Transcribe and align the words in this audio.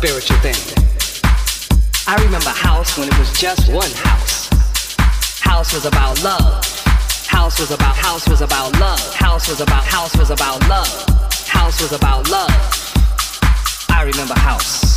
Spiritual 0.00 0.38
thing. 0.38 0.56
I 2.06 2.16
remember 2.24 2.48
house 2.48 2.96
when 2.96 3.06
it 3.06 3.18
was 3.18 3.38
just 3.38 3.70
one 3.70 3.90
house. 3.96 4.48
House 5.40 5.74
was 5.74 5.84
about 5.84 6.24
love. 6.24 6.64
House 7.26 7.60
was 7.60 7.70
about 7.70 7.94
house 7.96 8.26
was 8.26 8.40
about 8.40 8.72
love. 8.80 9.14
House 9.14 9.46
was 9.46 9.60
about 9.60 9.84
house 9.84 10.16
was 10.16 10.30
about 10.30 10.66
love. 10.70 10.88
House 11.46 11.82
was 11.82 11.92
about 11.92 12.30
love. 12.30 12.48
I 13.90 14.04
remember 14.10 14.32
house. 14.40 14.89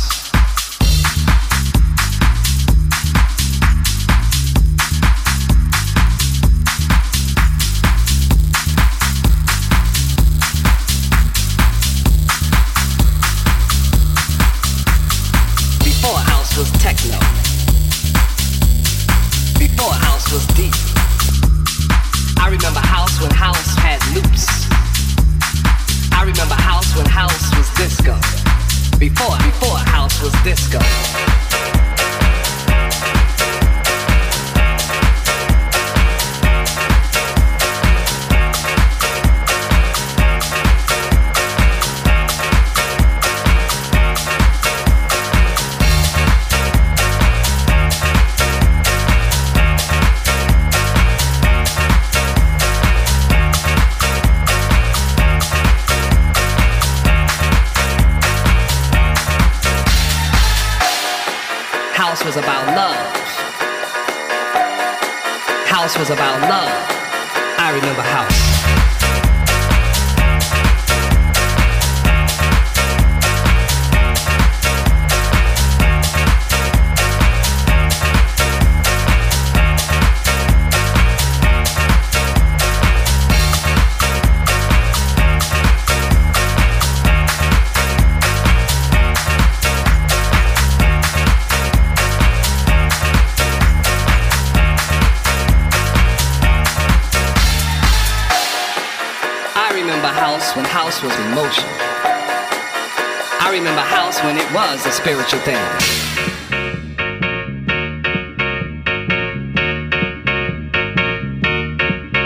spiritual 105.04 105.40
thing. 105.40 105.54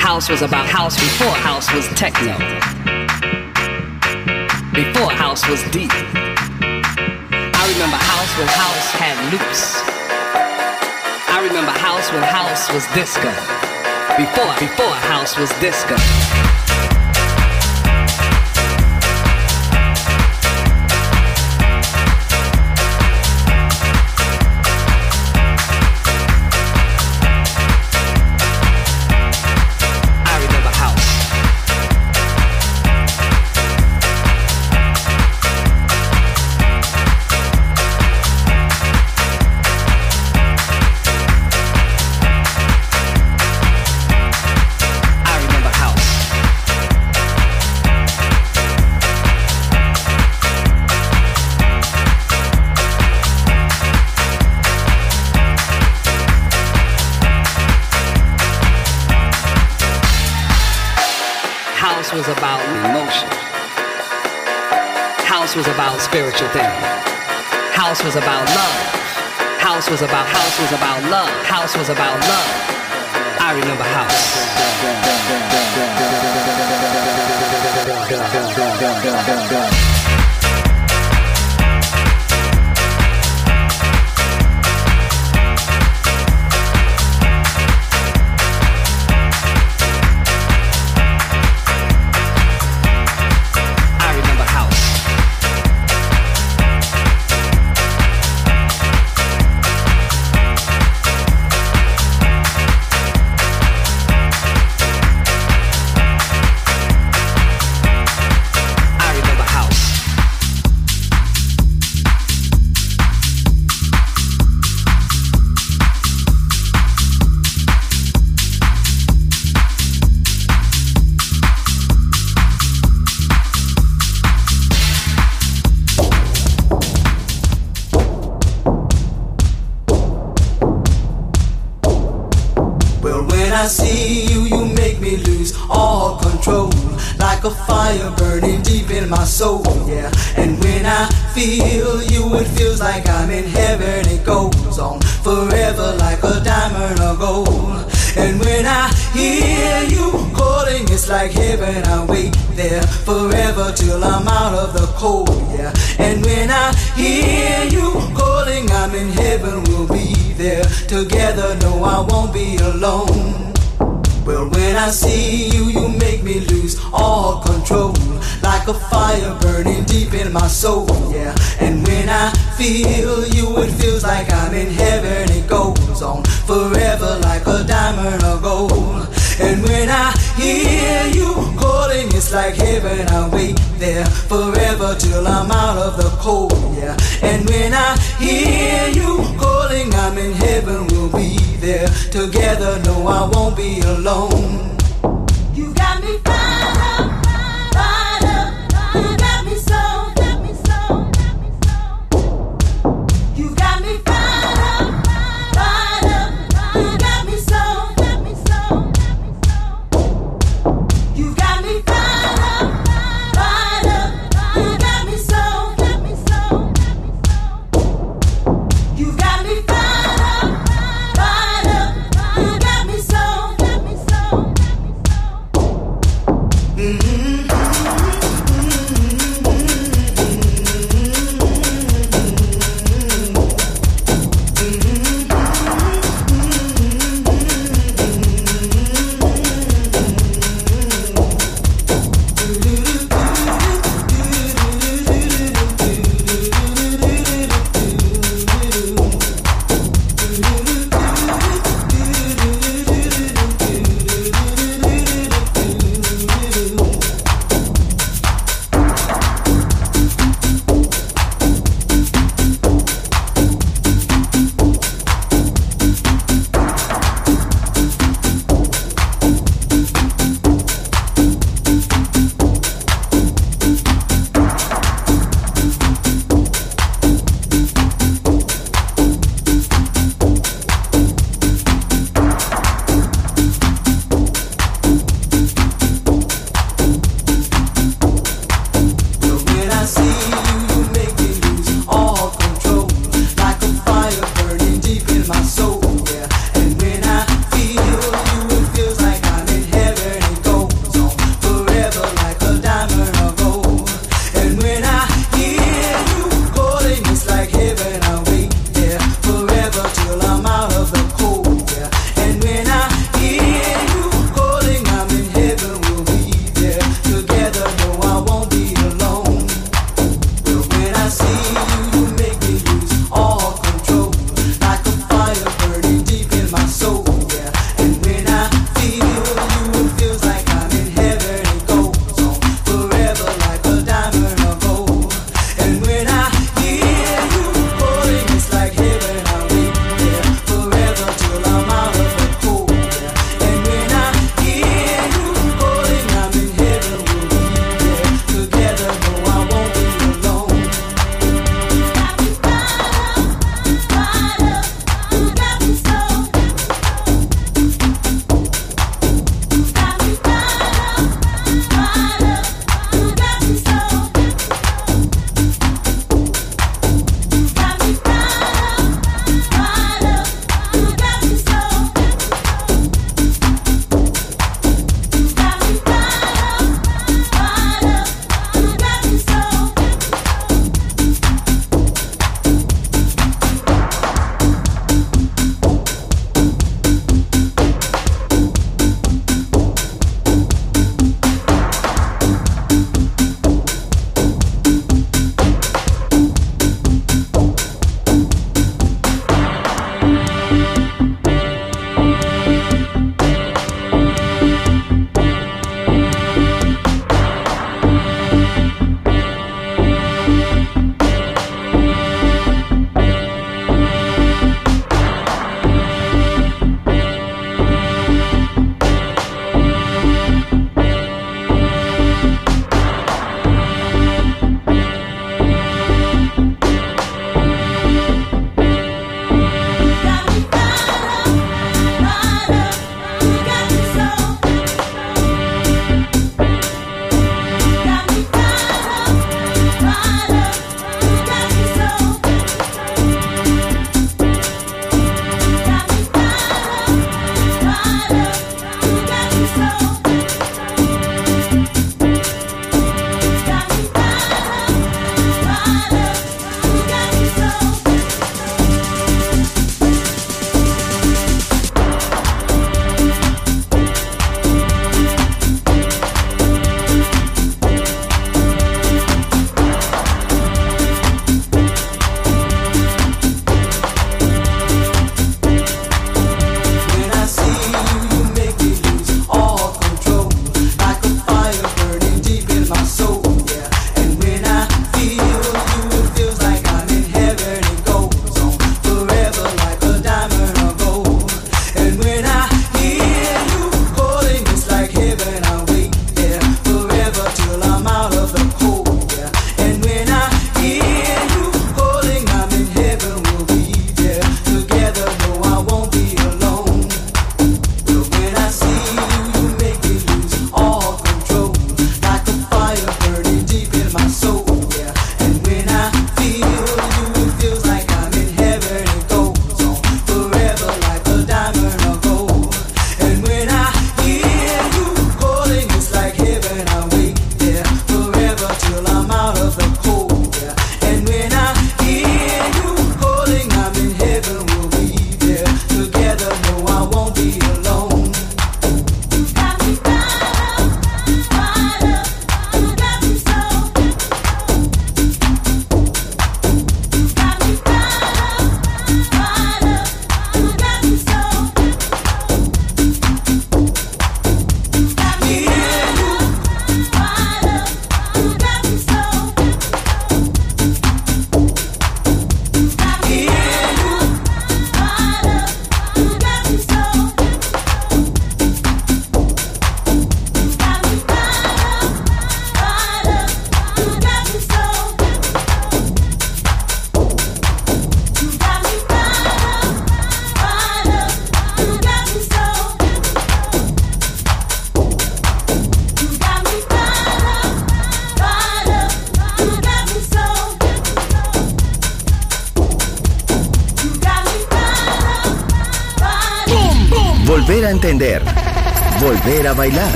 house 0.00 0.30
was 0.30 0.40
about 0.40 0.66
house 0.66 0.96
before 0.96 1.28
house 1.28 1.70
was 1.74 1.86
techno. 1.88 2.32
Before 4.72 5.10
house 5.10 5.46
was 5.50 5.62
deep. 5.70 5.90
I 7.60 7.64
remember 7.74 7.98
house 7.98 8.32
when 8.38 8.48
house 8.48 8.90
had 8.96 9.16
loops. 9.30 9.82
I 11.28 11.46
remember 11.46 11.72
house 11.72 12.10
when 12.10 12.22
house 12.22 12.72
was 12.72 12.86
disco. 12.94 13.28
Before 14.16 14.48
before 14.58 14.94
house 15.10 15.36
was 15.36 15.50
disco. 15.60 16.61
House 68.02 68.16
was 68.16 68.24
about 68.24 68.48
love. 68.48 68.74
House 69.60 69.88
was 69.88 70.02
about 70.02 70.26
house 70.26 70.58
was 70.60 70.72
about 70.72 71.08
love. 71.08 71.30
House 71.46 71.76
was 71.76 71.88
about 71.88 72.18
love. 72.26 72.50
I 73.38 73.52
remember 73.54 73.84
house. 79.84 80.01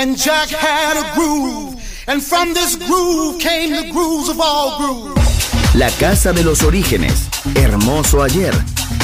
And 0.00 0.16
Jack 0.16 0.48
had 0.48 0.96
a 0.96 1.14
groove. 1.14 1.76
And 2.06 2.22
from 2.22 2.54
this 2.54 2.74
groove 2.76 3.38
came 3.38 3.70
the 3.70 3.90
grooves 3.92 4.30
of 4.30 4.40
all 4.40 4.78
grooves. 4.78 5.74
La 5.74 5.90
casa 5.90 6.32
de 6.32 6.42
los 6.42 6.62
orígenes. 6.62 7.28
Hermoso 7.54 8.22
ayer. 8.22 8.54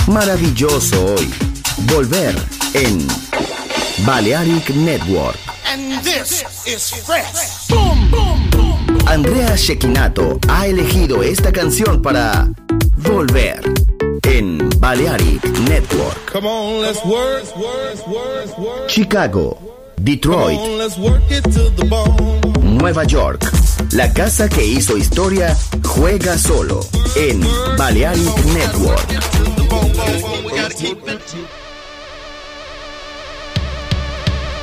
Maravilloso 0.07 1.15
hoy. 1.15 1.29
Volver 1.93 2.35
en 2.73 3.07
Balearic 4.07 4.71
Network. 4.71 5.37
And 5.67 6.03
this 6.03 6.43
is 6.67 6.91
fresh. 7.05 7.69
Boom, 7.69 8.11
boom, 8.11 8.51
boom. 8.51 8.99
Andrea 9.07 9.55
Shekinato 9.55 10.39
ha 10.49 10.67
elegido 10.67 11.23
esta 11.23 11.53
canción 11.53 12.01
para 12.01 12.49
Volver 12.97 13.61
en 14.23 14.69
Balearic 14.81 15.45
Network. 15.69 16.33
Come 16.33 16.49
on, 16.49 16.83
let's 16.83 17.05
work, 17.05 17.45
work, 17.57 18.07
work, 18.09 18.59
work. 18.59 18.89
Chicago, 18.89 19.76
Detroit. 20.07 20.61
Nueva 22.63 23.03
York. 23.03 23.51
La 23.91 24.13
casa 24.13 24.49
que 24.49 24.65
hizo 24.65 24.97
historia 24.97 25.57
juega 25.83 26.39
solo 26.39 26.87
en 27.17 27.45
Balearic 27.77 28.45
Network. 28.55 29.05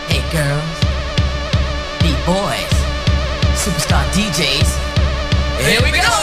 Hey 0.08 0.24
girls, 0.32 0.80
beat 2.00 2.26
boys, 2.26 2.74
superstar 3.62 4.06
DJs. 4.14 4.78
Here 5.60 5.82
we 5.84 5.92
go. 5.92 6.23